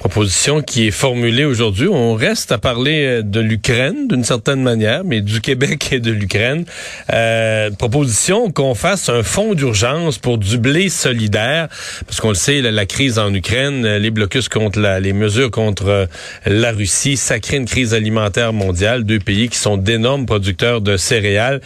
[0.00, 1.86] Proposition qui est formulée aujourd'hui.
[1.86, 6.10] On reste à parler euh, de l'Ukraine d'une certaine manière, mais du Québec et de
[6.10, 6.64] l'Ukraine.
[7.12, 11.68] Euh, proposition qu'on fasse un fonds d'urgence pour du blé solidaire,
[12.06, 15.50] parce qu'on le sait, la, crise en Ukraine, euh, les blocus contre la, les mesures
[15.50, 16.06] contre euh,
[16.46, 19.04] la Russie, ça crée une crise alimentaire mondiale.
[19.04, 21.60] Deux pays qui sont d'énormes producteurs de céréales.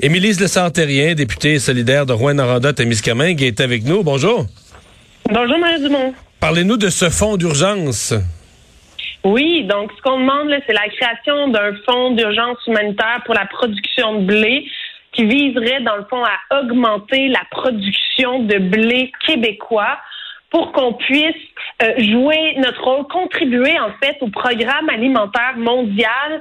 [0.00, 4.02] Émilie Le députée solidaire de Rouen-Noranda-Témiscamingue, est avec nous.
[4.02, 4.44] Bonjour.
[5.32, 6.12] Bonjour, Marie Dumont.
[6.40, 8.14] Parlez-nous de ce fonds d'urgence.
[9.24, 14.20] Oui, donc ce qu'on demande, c'est la création d'un fonds d'urgence humanitaire pour la production
[14.20, 14.66] de blé
[15.12, 19.98] qui viserait, dans le fond, à augmenter la production de blé québécois
[20.50, 21.34] pour qu'on puisse
[21.82, 26.40] euh, jouer notre rôle, contribuer en fait au programme alimentaire mondial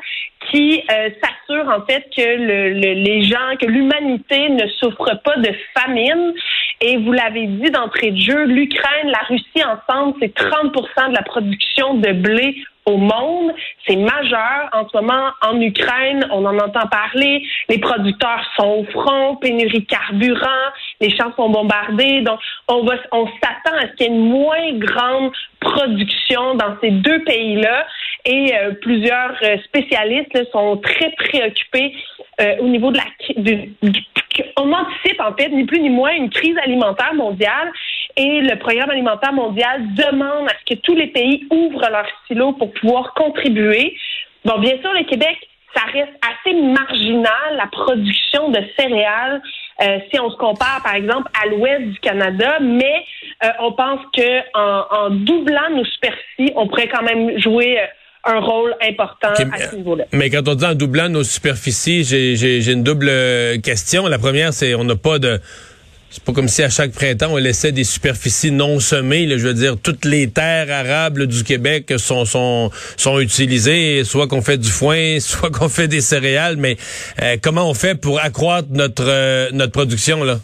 [0.49, 5.51] qui euh, s'assure en fait que le, les gens, que l'humanité ne souffre pas de
[5.77, 6.33] famine.
[6.79, 11.23] Et vous l'avez dit d'entrée de jeu, l'Ukraine, la Russie ensemble, c'est 30% de la
[11.23, 13.51] production de blé au monde.
[13.87, 14.69] C'est majeur.
[14.71, 17.43] En ce moment, en Ukraine, on en entend parler.
[17.69, 22.21] Les producteurs sont au front, pénurie de carburant, les champs sont bombardés.
[22.21, 26.77] Donc, on va, on s'attend à ce qu'il y ait une moins grande production dans
[26.81, 27.85] ces deux pays-là.
[28.25, 31.93] Et euh, plusieurs euh, spécialistes sont très préoccupés
[32.41, 33.03] euh, au niveau de la
[33.41, 33.73] du,
[34.57, 37.71] on anticipe en fait ni plus ni moins une crise alimentaire mondiale
[38.15, 42.53] et le programme alimentaire mondial demande à ce que tous les pays ouvrent leurs silos
[42.53, 43.95] pour pouvoir contribuer.
[44.45, 45.37] Bon, bien sûr, le Québec,
[45.75, 49.41] ça reste assez marginal, la production de céréales,
[49.81, 53.05] euh, si on se compare, par exemple, à l'ouest du Canada, mais
[53.43, 57.85] euh, on pense que en, doublant nos superficies, on pourrait quand même jouer euh,
[58.27, 60.05] un rôle important à ce niveau-là.
[60.11, 63.11] Mais quand on dit en doublant nos superficies, j'ai une double
[63.63, 64.07] question.
[64.07, 65.39] La première, c'est on n'a pas de
[66.09, 69.27] c'est pas comme si à chaque printemps, on laissait des superficies non semées.
[69.37, 74.41] je veux dire, toutes les terres arables du Québec sont, sont, sont utilisées, soit qu'on
[74.41, 76.57] fait du foin, soit qu'on fait des céréales.
[76.57, 76.77] Mais
[77.21, 80.37] euh, comment on fait pour accroître notre, euh, notre production, là?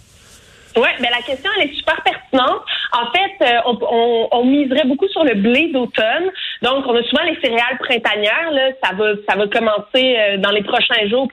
[0.76, 2.62] Oui, mais la question, elle est super pertinente.
[2.92, 6.32] En fait, euh, on, on, miserait beaucoup sur le blé d'automne.
[6.64, 8.52] Donc, on a souvent les céréales printanières.
[8.52, 8.70] Là.
[8.84, 11.28] Ça va ça va commencer dans les prochains jours,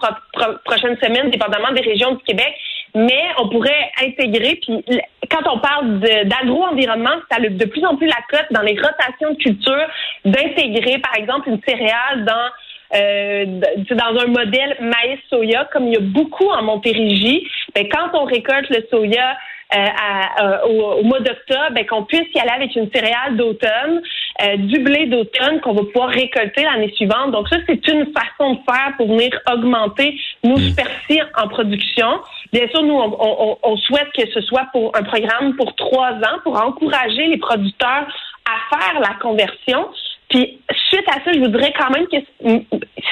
[0.65, 2.55] prochaines semaines, dépendamment des régions du Québec
[2.95, 4.85] mais on pourrait intégrer, puis
[5.31, 9.31] quand on parle d'agro-environnement, ça a de plus en plus la cote dans les rotations
[9.31, 9.87] de culture
[10.25, 12.51] d'intégrer, par exemple, une céréale dans
[12.93, 13.45] euh,
[13.93, 18.69] dans un modèle maïs-soya, comme il y a beaucoup en Montérégie, ben, quand on récolte
[18.69, 19.37] le soya
[19.77, 24.03] euh, à, au, mois d'octobre, ben, qu'on puisse y aller avec une céréale d'automne,
[24.43, 27.33] euh, du blé d'automne qu'on va pouvoir récolter l'année suivante.
[27.33, 30.69] Donc ça, c'est une façon de faire pour venir augmenter nos mm.
[30.69, 32.21] superficies en production.
[32.53, 36.13] Bien sûr, nous, on, on, on, souhaite que ce soit pour un programme pour trois
[36.13, 38.07] ans pour encourager les producteurs
[38.47, 39.89] à faire la conversion.
[40.29, 42.17] Puis suite à ça, je vous dirais quand même que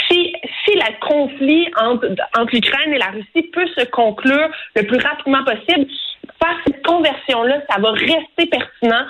[0.08, 0.32] si
[0.64, 2.08] si le conflit entre,
[2.38, 5.86] entre l'Ukraine et la Russie peut se conclure le plus rapidement possible,
[6.42, 9.04] faire cette conversion-là, ça va rester pertinent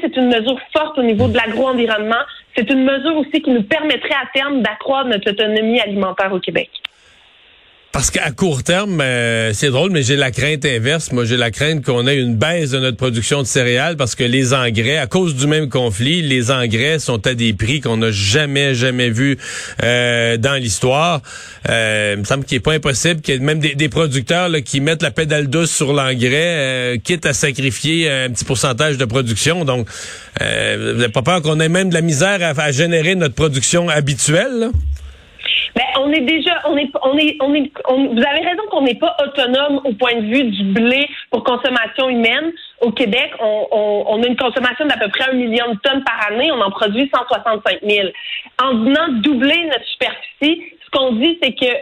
[0.00, 2.22] c'est une mesure forte au niveau de l'agro-environnement.
[2.56, 6.70] C'est une mesure aussi qui nous permettrait à terme d'accroître notre autonomie alimentaire au Québec.
[7.96, 11.12] Parce qu'à court terme, euh, c'est drôle, mais j'ai la crainte inverse.
[11.12, 14.22] Moi, j'ai la crainte qu'on ait une baisse de notre production de céréales parce que
[14.22, 18.10] les engrais, à cause du même conflit, les engrais sont à des prix qu'on n'a
[18.10, 19.38] jamais, jamais vu
[19.82, 21.22] euh, dans l'histoire.
[21.70, 24.80] Euh, il me semble qu'il n'est pas impossible qu'il y ait même des, producteurs qui
[24.80, 29.64] mettent la pédale douce sur l'engrais, quitte à sacrifier un petit pourcentage de production.
[29.64, 29.88] Donc,
[30.38, 34.68] vous n'avez pas peur qu'on ait même de la misère à, générer notre production habituelle?
[35.76, 38.94] Ben, on est déjà, on est, on est, on est, vous avez raison qu'on n'est
[38.94, 42.50] pas autonome au point de vue du blé pour consommation humaine.
[42.80, 46.02] Au Québec, on, on, on a une consommation d'à peu près un million de tonnes
[46.02, 46.50] par année.
[46.50, 48.08] On en produit 165 000.
[48.62, 51.76] En venant doubler notre superficie, ce qu'on dit, c'est que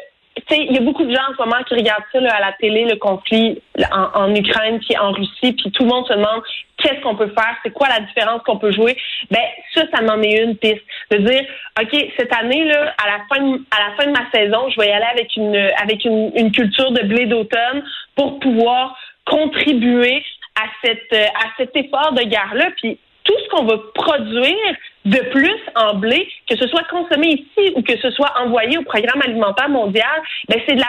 [0.51, 2.85] il y a beaucoup de gens en ce moment qui regardent ça à la télé,
[2.85, 3.63] le conflit
[3.93, 6.43] en, en, Ukraine puis en Russie, puis tout le monde se demande
[6.79, 8.97] qu'est-ce qu'on peut faire, c'est quoi la différence qu'on peut jouer.
[9.31, 9.41] Ben
[9.75, 10.83] ça, ça m'en est une piste.
[11.11, 11.43] De dire,
[11.81, 14.89] ok, cette année là, à la fin, à la fin de ma saison, je vais
[14.89, 17.85] y aller avec une avec une, culture de blé d'automne
[18.17, 18.97] pour pouvoir
[19.27, 20.25] contribuer
[20.57, 22.69] à cette à cet effort de guerre là.
[22.77, 27.73] Puis tout ce qu'on va produire de plus en blé, que ce soit consommé ici
[27.75, 30.89] ou que ce soit envoyé au programme alimentaire mondial, ben c'est de la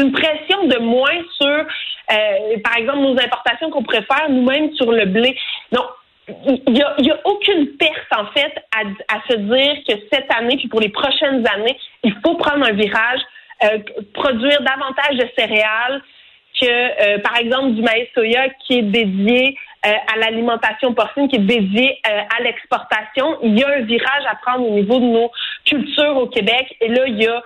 [0.00, 4.90] une pression de moins sur, euh, par exemple, nos importations qu'on pourrait faire nous-mêmes sur
[4.90, 5.36] le blé.
[5.72, 5.84] Donc,
[6.66, 10.56] il n'y a, y a, aucune perte, en fait, à, se dire que cette année,
[10.56, 13.20] puis pour les prochaines années, il faut prendre un virage,
[13.64, 13.78] euh,
[14.14, 16.02] produire davantage de céréales
[16.60, 19.56] que, euh, par exemple, du maïs soya qui est dédié
[19.86, 23.38] euh, à l'alimentation porcine, qui est dédié à l'exportation.
[23.42, 25.30] Il y a un virage à prendre au niveau de nos
[25.64, 26.76] cultures au Québec.
[26.80, 27.42] Et là, il y a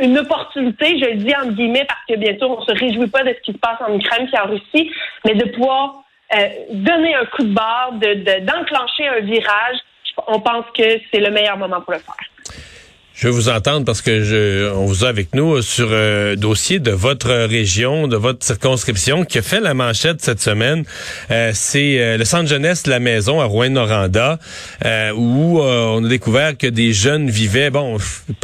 [0.00, 3.22] une, opportunité, je le dis en guillemets, parce que bien sûr, on se réjouit pas
[3.22, 4.90] de ce qui se passe en Ukraine et en Russie,
[5.24, 9.78] mais de pouvoir euh, donner un coup de barre, de, d'enclencher un virage,
[10.26, 12.14] on pense que c'est le meilleur moment pour le faire.
[13.18, 16.36] Je veux vous entendre parce que je, on vous a avec nous sur un euh,
[16.36, 20.84] dossier de votre région, de votre circonscription, qui a fait la manchette cette semaine.
[21.32, 24.38] Euh, c'est le centre jeunesse La Maison à Rouen-Noranda,
[25.16, 27.98] où on a découvert que des jeunes vivaient, bon,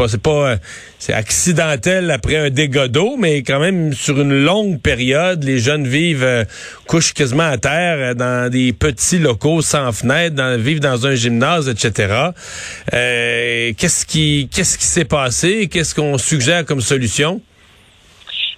[0.09, 0.59] c'est pas
[1.07, 5.87] c'est accidentel après un dégât d'eau, mais quand même sur une longue période, les jeunes
[5.87, 6.45] vivent, euh,
[6.87, 11.15] couchent quasiment à terre euh, dans des petits locaux sans fenêtre, dans, vivent dans un
[11.15, 12.31] gymnase, etc.
[12.95, 15.69] Euh, qu'est-ce qui, qu'est-ce qui s'est passé?
[15.71, 17.43] Qu'est-ce qu'on suggère comme solution?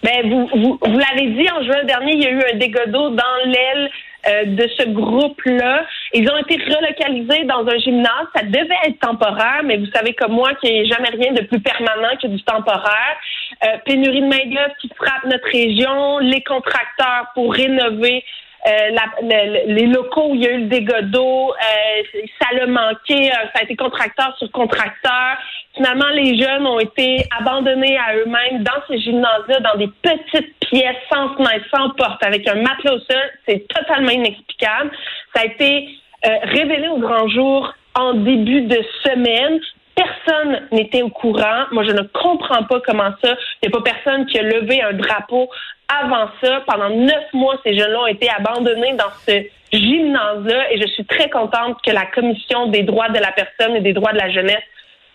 [0.04, 3.36] Ben, vous, l'avez dit, en juin dernier, il y a eu un dégât d'eau dans
[3.44, 3.90] l'aile
[4.28, 5.84] euh, de ce groupe-là.
[6.14, 8.28] Ils ont été relocalisés dans un gymnase.
[8.36, 11.42] Ça devait être temporaire, mais vous savez comme moi qu'il n'y a jamais rien de
[11.42, 13.16] plus permanent que du temporaire.
[13.64, 18.22] Euh, pénurie de main-d'œuvre qui frappe notre région, les contracteurs pour rénover
[18.66, 23.34] euh, les locaux il y a eu le dégât d'eau, euh, ça l'a manqué, euh,
[23.54, 25.36] ça a été contracteur sur contracteur.
[25.74, 30.96] Finalement, les jeunes ont été abandonnés à eux-mêmes dans ces gymnases-là, dans des petites pièces
[31.12, 33.30] sans fenêtre, sans porte, avec un matelas au sol.
[33.46, 34.90] C'est totalement inexplicable.
[35.34, 35.88] Ça a été
[36.22, 39.60] révélé au grand jour en début de semaine.
[39.96, 41.64] Personne n'était au courant.
[41.72, 43.34] Moi, je ne comprends pas comment ça.
[43.62, 45.48] Il n'y a pas personne qui a levé un drapeau
[45.88, 46.62] avant ça.
[46.66, 51.30] Pendant neuf mois, ces jeunes-là ont été abandonnés dans ce gymnase-là et je suis très
[51.30, 54.62] contente que la Commission des droits de la personne et des droits de la jeunesse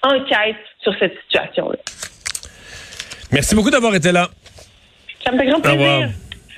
[0.03, 1.77] enquête sur cette situation-là.
[3.31, 4.29] Merci beaucoup d'avoir été là.
[5.23, 6.09] Ça me fait grand plaisir.